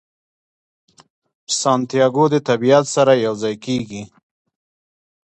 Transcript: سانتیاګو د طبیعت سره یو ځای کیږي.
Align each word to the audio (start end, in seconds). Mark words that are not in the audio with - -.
سانتیاګو 1.59 2.25
د 2.33 2.35
طبیعت 2.47 2.85
سره 2.95 3.11
یو 3.25 3.33
ځای 3.43 3.55
کیږي. 3.65 4.01